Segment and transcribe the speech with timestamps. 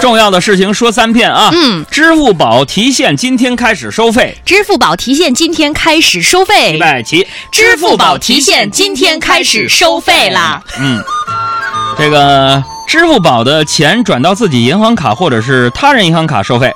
[0.00, 1.50] 重要的事情说三遍啊！
[1.52, 4.36] 嗯，支付宝提现今天开始收费。
[4.44, 6.78] 支付宝提现今天开始收预费。
[6.78, 10.62] 备起，支付宝提现今天开始收费啦！
[10.78, 11.02] 嗯，
[11.98, 16.72] 这个支付宝的钱转到自己银行卡或者是他人银行卡收费。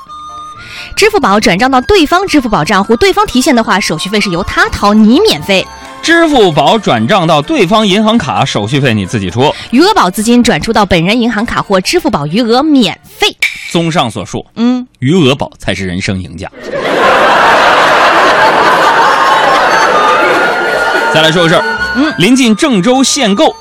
[0.96, 5.64] 支付宝转账到对方支付宝账户，对方提现的话，手续费是由他掏，你免费。
[6.02, 9.54] 支付宝转账到对方银行卡，手续费你自己出。
[9.70, 13.36] 余额宝资金转出到本人银行卡或支付宝余额免费。
[13.70, 16.50] 综上所述，嗯，余额宝才是人生赢家。
[21.14, 21.62] 再来说个事儿，
[21.94, 23.54] 嗯，临近郑州限购，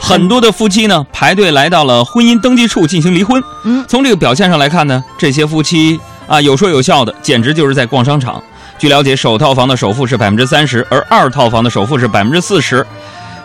[0.00, 3.42] 很多的夫妻呢排队来到了婚姻登记处进行离婚。
[3.64, 8.42] 嗯从这个表现上来看呢，这些夫妻啊有说有笑的，简直就是在逛商场。
[8.78, 12.86] 据了解，首套房的首付是百分之三十，而二套房的首付是百分之四十。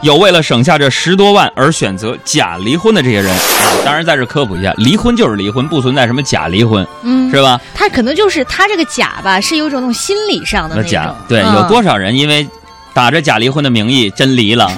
[0.02, 3.40] 有为了省下这十多万而选择假离婚的这些人啊，
[3.86, 7.60] 当然在这科普一下，离婚就是离婚，不存在什么假离婚，嗯是吧？
[7.74, 10.92] 他可能就是他这个假吧，是有一种那种心理上的那种。
[10.92, 12.48] 假对，嗯有多少人因为
[12.94, 14.70] 打着假离婚的名义真离了？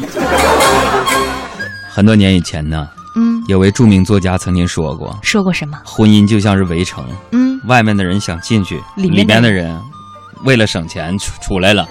[1.92, 5.76] 很多年以前呢，嗯，有位著名作家曾经说过，说过什么？
[5.84, 9.76] 婚姻就像是围城，嗯，外面的人想进去，里面的人
[10.44, 11.88] 为了省钱出出来了。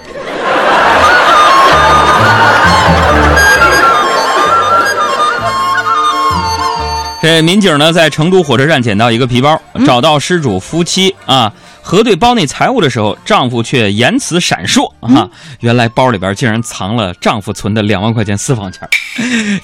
[7.21, 15.27] 这民警呢，在成都火车站捡到一个皮包，找到失主夫妻啊，核对包内财物的时候，丈夫却言辞闪烁啊，
[15.61, 18.87] 原来包里边竟然藏了丈夫存的两万块钱私房钱。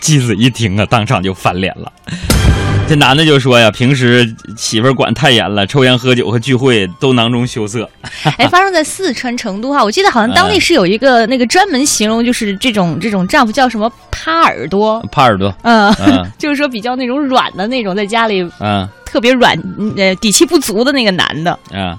[0.02, 1.92] 妻子一听啊，当场就翻脸了。
[2.88, 7.90] 这男的就说呀，平时媳妇儿管太严了，抽烟喝酒和聚会都囊中羞涩。
[8.38, 21.52] 哎，发生在四川成都哈，我记得好像当地是有一个那个专门形容就是这种这种丈夫叫什么趴耳朵，趴耳朵，嗯，嗯 就是说比较那种软的那种，在家里嗯特别软，嗯呃，底气不足的那个男的。
[21.72, 21.98] 啊，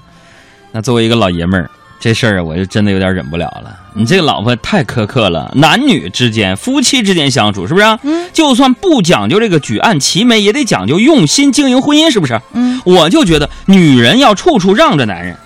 [0.71, 1.67] 那作为一个老爷们儿，
[2.03, 3.73] 这事儿啊我就真的有点忍不了了。
[3.93, 7.97] 你这个老婆太苛刻了，男女之间、夫妻之间相处，是不是啊？
[8.03, 12.41] 嗯，就算不讲究这个举案齐眉，也得讲究用心经营婚姻，是不是？
[12.51, 15.37] 嗯，我就觉得女人要处处让着男人，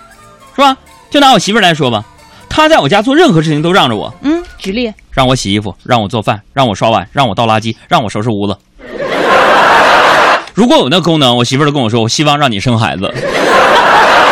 [0.56, 0.76] 是吧？
[1.10, 2.04] 就拿我媳妇儿来说吧，
[2.48, 8.58] 她在我家做任何事情都让着我，嗯，举例，让我洗衣服，让我做饭，让我刷碗，让我倒垃圾，让我收拾屋子。
[10.54, 13.14] 如果有那功能，我媳妇儿都跟我说，我希望让你生孩子。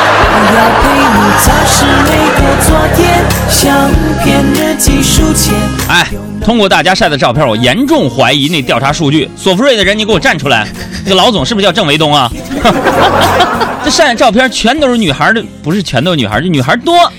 [0.09, 0.85] 我要陪
[1.17, 1.75] 你擦拭
[2.05, 3.91] 每个昨天，相
[4.23, 5.55] 片日记书签。
[5.89, 6.07] 哎，
[6.45, 9.29] 通过大家晒的照片，我严重怀疑那调查数据。
[9.37, 10.67] 索福瑞的人，你给我站出来！
[11.05, 12.31] 这个老总是不是叫郑维东啊？
[13.85, 17.11] 这晒的照片全都是女孩的，不是全都是女孩，这女孩多。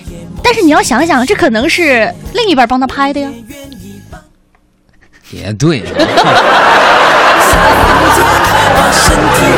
[0.43, 3.29] 但是你要想想，这可能是另一半帮他拍的呀。
[5.31, 5.83] 也对，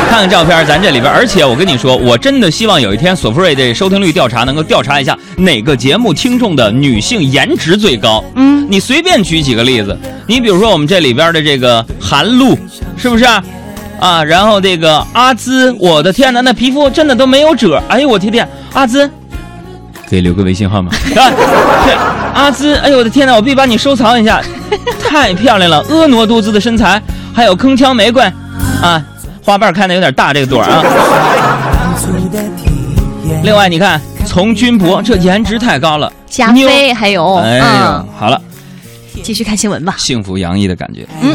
[0.08, 8.22] 看 看照片，咱这里边，而且我跟你说，我真的希望有一天索福瑞的收听率调查能够调查一下哪个节目听众的女性颜值最高。
[8.34, 9.96] 嗯，你随便举几个例子，
[10.26, 12.58] 你比如说我们这里边的这个韩露，
[12.96, 13.42] 是不是啊？
[13.98, 19.08] 啊，然后这个阿兹，我的天哪，那皮肤真的都没有褶，哎呦我天天，阿兹，
[20.08, 20.90] 可以留个微信号吗？
[21.16, 21.30] 啊，
[21.84, 21.94] 对，
[22.34, 24.42] 阿兹，哎呦我的天哪，我必须把你收藏一下，
[25.06, 27.00] 太漂亮了，婀娜多姿的身材，
[27.34, 28.22] 还有铿锵玫瑰，
[28.82, 29.02] 啊，
[29.44, 30.82] 花瓣开的有点大，这个朵儿啊。
[33.42, 38.40] 另外你看，从军博这颜值太高了，加妞菲还有，哎呦嗯，，好了，
[39.22, 39.94] 继续看新闻吧。
[39.96, 41.06] 幸福洋溢的感觉。
[41.22, 41.34] 嗯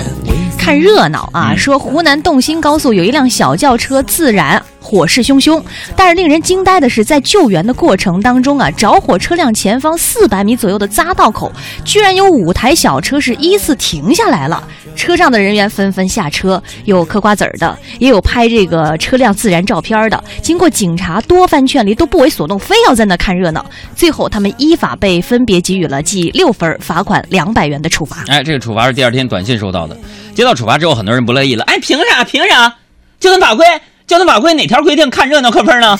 [0.57, 1.51] 看热闹啊！
[1.51, 5.61] 嗯说湖南洞新高速有一辆小轿车自燃，火势汹汹。
[5.95, 11.51] 但是令人惊呆的是，在救援的过程当中啊，着火车辆前方四百米左右的匝道口，
[11.83, 14.63] 居然有五台小车是依次停下来了。
[14.95, 20.23] 车上的人员纷纷下车，有嗑瓜子儿的，也有拍这个车辆自燃照片的。
[20.41, 23.65] 经过警察多番劝离，都不为所动，非要在那看热闹。
[23.95, 28.23] 最后，他们依法被分别给予了记六分、罚款两百元的处罚。
[28.27, 29.97] 哎，这个处罚是第二天短信收到的。
[30.33, 31.63] 接到处罚之后，很多人不乐意了。
[31.65, 32.23] 哎，凭啥？
[32.23, 32.75] 凭啥？
[33.19, 33.65] 交通法规，
[34.07, 35.97] 交通法规哪条规定看热闹扣分呢？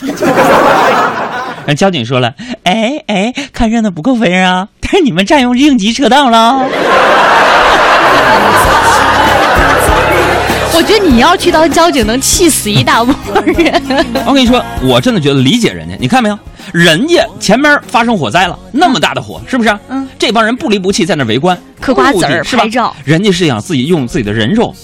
[1.65, 6.59] 人 交警说了，哎哎，看热闹不扣分啊，但是你们占用应急车道了。
[10.77, 13.15] 我觉得你要去当交警，能气死一大波
[13.45, 13.81] 人。
[14.27, 15.95] 我跟你说，我真的觉得理解人家。
[15.99, 16.37] 你看没有，
[16.73, 19.75] 人家前面发生火灾了，那么大的火，是不是？
[19.89, 24.75] 嗯，这帮人不离不弃在那围观，嗑瓜子儿拍照人家是想自己用自己的人肉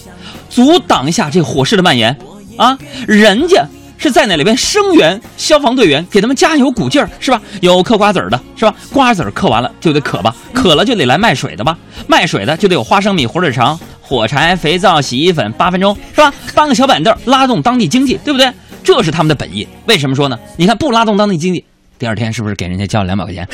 [0.49, 2.17] 阻挡一下这火势的蔓延
[2.61, 2.77] 啊，
[3.07, 3.65] 人家。
[4.03, 7.39] 是在那里边声援消防队员，给他们加油鼓劲儿，是吧？
[7.59, 8.73] 有嗑瓜子儿的，是吧？
[8.91, 11.77] 瓜子儿嗑完了就得渴吧，渴了就得来卖水的吧，
[12.07, 16.33] 卖水的就得有花生米、火腿肠、火柴、肥皂、洗衣粉，八分钟是吧？
[16.55, 18.51] 搬个小板凳，拉动当地经济，对不对？
[18.83, 19.67] 这是他们的本意。
[19.85, 20.39] 为什么说呢？
[20.57, 21.63] 你看不拉动当地经济，
[21.99, 23.47] 第二天是不是给人家交了两百块钱？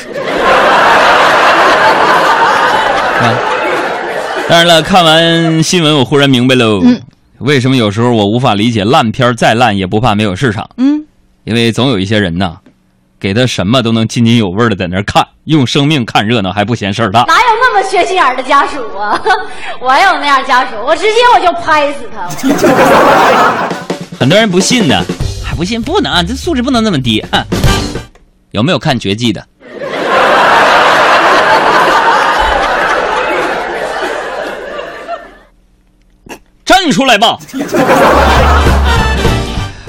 [3.20, 3.36] 啊！
[4.48, 6.98] 当然了，看完新闻，我忽然明白喽，嗯
[7.38, 10.68] 为什么有时候我无法理解烂片儿再烂也不怕没有市场？
[10.76, 11.04] 嗯，
[11.44, 12.56] 因为总有一些人呐，
[13.20, 17.22] 给他什么都能津津有味的在那儿看，用生命看热闹还不嫌事儿大。
[17.28, 19.20] 哪有那么缺心眼儿的家属啊？
[19.80, 22.28] 我有那样家属，我直接我就拍死他。
[24.18, 25.00] 很多人不信呢，
[25.44, 27.24] 还不信，不能，这素质不能那么低。
[27.30, 27.44] 哼
[28.50, 29.46] 有没有看《绝技》的？
[36.88, 37.38] 站出来吧！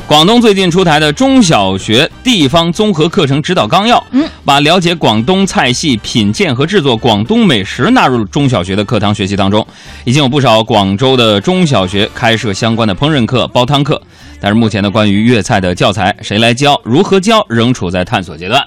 [0.05, 9.65] 广东最近出台的中小学地方综合课程指导纲要，嗯，把了解广东菜系、品鉴和制作广东美食纳入中小学的课堂学习当中。
[10.03, 14.01] 已经有不少广州的中小学开设相关的烹饪课、煲汤课，
[14.41, 18.61] 但是目前呢，关于粤菜的教材谁来教、如何教，仍处在探索阶段。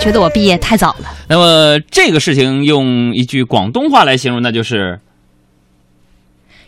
[0.00, 1.10] 觉得我毕业太早了。
[1.28, 5.00] 那么这个事情用一句广东话来形容，那就是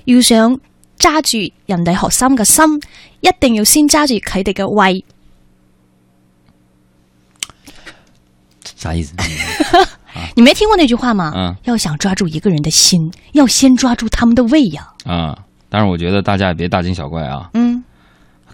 [0.05, 0.59] 要想
[1.01, 2.65] 揸住人哋学生嘅心，
[3.21, 5.03] 一定要先揸住佢哋嘅胃。
[8.77, 9.15] 啥意思？
[10.37, 11.33] 你没听过那句话吗？
[11.35, 14.89] 嗯要想抓住一个人的心，要先抓住他们的胃呀。
[15.05, 15.37] 啊、
[15.69, 17.49] 但是我觉得大家也别大惊小怪啊。
[17.55, 17.83] 嗯，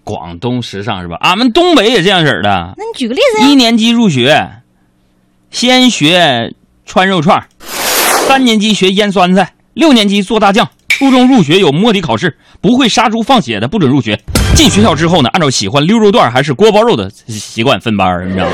[0.04, 1.16] 广东时尚是吧？
[1.20, 2.74] 俺们东北也这样式儿的。
[2.76, 3.48] 那你举个例子呀。
[3.48, 4.62] 一年级入学，
[5.50, 6.54] 先学
[6.84, 7.48] 穿肉串
[8.28, 10.68] 三年级学腌酸菜，六年级做大酱。
[10.96, 14.18] 初中入学有摸底考试，不会杀猪放血的不准入学。
[14.54, 18.52] 进学校之后呢，按照喜欢溜肉段还是锅包肉的习惯分班，你知道吗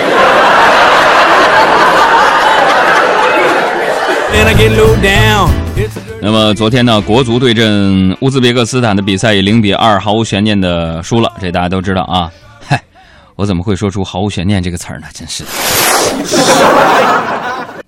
[6.20, 12.28] 那么昨天呢，国足对阵乌兹别克斯坦的比赛以零比二毫无悬念的输了，这大家都知道啊。
[12.66, 12.82] 嗨，
[13.36, 15.06] 我怎么会说出“毫无悬念”这个词儿呢？
[15.14, 15.50] 真是的。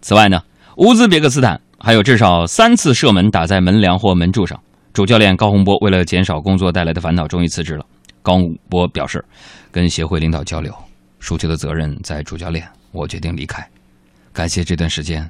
[0.01, 0.41] 此外呢，
[0.77, 4.61] 乌兹别克斯坦还有至少三次射门打在门梁或门柱上。
[4.93, 7.85] 主教练高洪波为了减少工作带来的烦恼，终于辞职了。
[8.23, 9.25] 高洪波表示，
[9.73, 10.73] 跟协会领导交流，
[11.19, 13.67] 输球的责任在主教练，我决定离开。
[14.32, 15.29] 感谢这段时间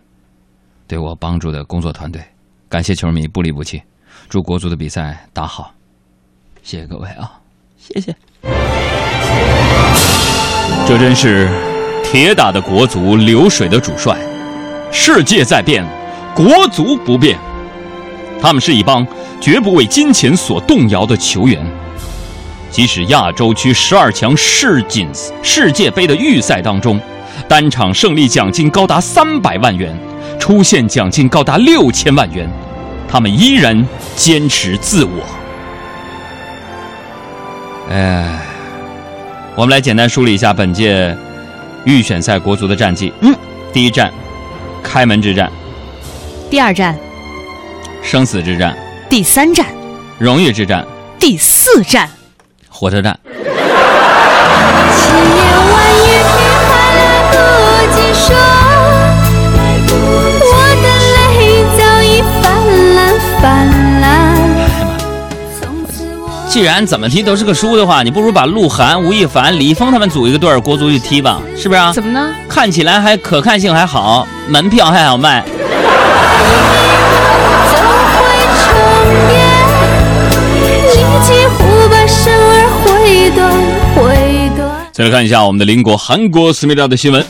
[0.87, 2.23] 对我帮助的工作团队，
[2.69, 3.83] 感谢球迷不离不弃，
[4.29, 5.73] 祝国足的比赛打好，
[6.63, 7.33] 谢谢各位啊，
[7.79, 8.15] 谢谢。
[10.87, 11.49] 这真是
[12.05, 14.19] 铁打的国足，流水的主帅。
[14.93, 15.85] 世界在变，
[16.35, 17.39] 国足不变。
[18.41, 19.07] 他们是一帮
[19.41, 21.65] 绝不为金钱所动摇的球员。
[22.71, 25.09] 即使亚洲区十二强世锦
[25.43, 27.01] 世界杯的预赛当中，
[27.49, 29.97] 单场胜利奖金高达三百万元，
[30.41, 32.51] 出线奖金高达六千万元，
[33.09, 33.87] 他们依然
[34.17, 35.25] 坚持自我。
[37.91, 38.41] 哎，
[39.55, 41.17] 我们来简单梳理一下本届
[41.85, 43.13] 预选赛国足的战绩。
[43.21, 43.33] 嗯，
[43.73, 44.13] 第一站，
[44.83, 45.49] 开门之战，
[46.51, 46.97] 第二站、
[48.03, 48.77] 生死之战，
[49.09, 49.67] 第三站、
[50.19, 50.87] 荣誉之战，
[51.19, 52.09] 第四站。
[52.69, 53.19] 火车站。
[53.25, 55.37] 千言
[55.73, 56.09] 万语
[56.69, 57.35] 还来不
[57.93, 58.37] 及说，
[60.41, 60.53] 我
[60.83, 60.87] 的
[61.17, 61.19] 泪
[61.77, 62.45] 早已泛
[62.95, 62.99] 滥
[63.41, 63.43] 泛
[64.01, 64.05] 滥。
[66.49, 71.93] 既然怎么踢都是个输的话，你不如把鹿晗、吴亦凡、李易峰他们组一个队儿，国足去踢吧，是不是啊？
[71.93, 72.33] 怎么呢？
[72.49, 75.45] 看起来还可看性还好，门票还好卖。
[84.93, 87.27] 再来看一下我们的邻国韩国思密达的新闻。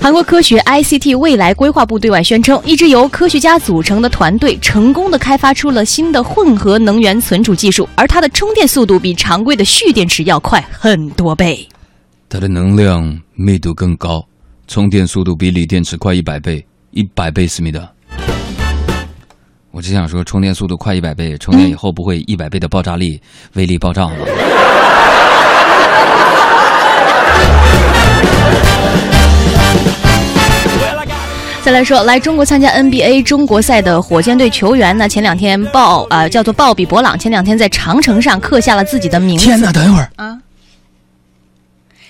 [0.00, 11.68] 韩国科学 ICT 未来规划部对外宣称，一支由科学家组成的团队成功的开发出了新的混合能源存储技术，而它的充电速度比常规的蓄电池要快很多倍。
[12.28, 14.24] 它的能量密度更高，
[14.68, 17.88] 充电速度比锂电池快一百倍，一百倍思密达。
[19.70, 23.20] 我只想说，充电速度快一百倍，充电以后不会一百倍的爆炸力，
[23.54, 24.14] 威力爆炸吗？
[31.62, 39.70] 再来说，来中国参加 NBA 中国赛的火箭队球员呢，前两天鲍呃、叫做鲍比博朗，前两天在长城上刻下了自己的名字天哪！
[39.70, 40.36] 等一会儿，啊，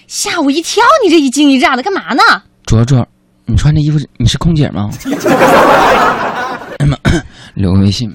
[0.07, 0.83] 吓我一跳！
[1.05, 2.23] 你这一惊一乍的干嘛呢？
[2.65, 3.07] 卓卓，
[3.51, 4.89] 你穿这衣服是你是空姐吗？
[7.55, 8.09] 留个微信。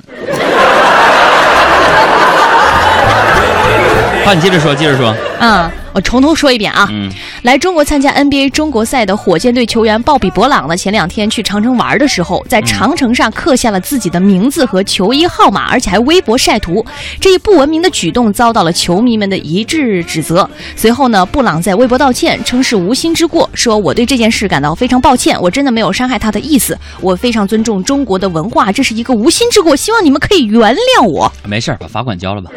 [4.23, 5.13] 好，你接着说，接着说。
[5.39, 6.87] 啊，我重头说一遍啊。
[6.91, 7.09] 嗯，
[7.43, 16.85] 来中国参加 NBA 中国赛的火箭队球员鲍比·博朗呢，前两天去长城玩的时候，在长城上刻下了自己的名字和球衣号码，而且还微博晒图。
[17.19, 20.49] 这一不文明的举动遭到了球迷们的一致指责。
[20.75, 31.31] 随后呢，布朗在微博道歉，称是无心之过，说我对这件事感到非常抱歉，我真的没有伤害他的意思，我非常尊重中国的文化，这是一个无心之过，希望你们可以原谅我。
[31.43, 32.49] 没事儿，把罚款交了吧。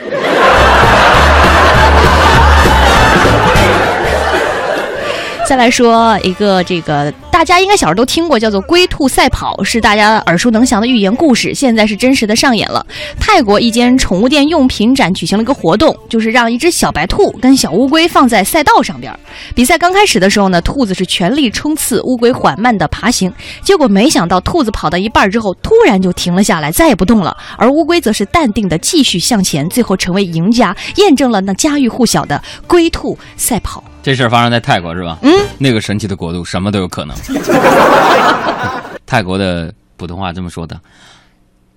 [5.49, 12.85] 再来说一个这个大家应该小时候都听过，叫做“龟兔赛跑”，是大家耳熟能详的寓言故事，现在是真实的上演了。
[13.21, 19.16] 泰国一间宠物店用品展举行了一个活动，就是让一只小白兔跟小乌龟放在赛道上边。
[19.54, 23.33] 比赛刚开始的时候呢，兔子是全力冲刺，乌龟缓慢的爬行。
[23.62, 33.85] 结果没想到，兔子跑到一半之后，突然就停了下来，再也不动了，而乌龟则是淡定的继续向前，最后成为赢家，验证了那家喻户晓的龟兔赛跑。
[34.00, 35.18] 这事儿发生在泰国是吧？
[35.23, 37.14] 嗯，那个神奇的国度，什么都有可能。
[39.06, 40.80] 泰国的普通话这么说的：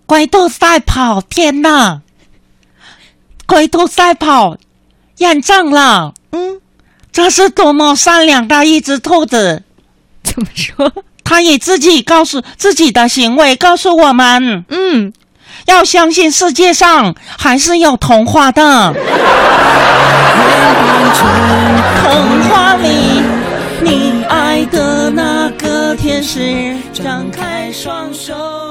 [0.06, 2.02] 龟兔赛跑，天呐！
[3.46, 4.58] 龟兔赛跑，
[5.18, 6.62] 验证了，嗯，
[7.12, 9.64] 这是多么善良的一只兔子。
[10.24, 10.92] 怎么说？
[11.24, 15.14] 他以自己告诉自己的行为告诉我们，嗯，
[15.66, 18.94] 要相信世界上还是有童话的。
[22.02, 23.22] 童话里，
[23.82, 28.71] 你爱的那个天使，张开双手。